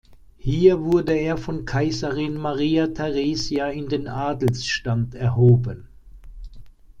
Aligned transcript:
Hier 0.39 0.81
wurde 0.81 1.15
er 1.15 1.37
von 1.37 1.63
Kaiserin 1.63 2.33
Maria 2.33 2.87
Theresia 2.87 3.67
in 3.69 3.87
den 3.87 4.07
Adelsstand 4.07 5.13
erhoben. 5.13 5.89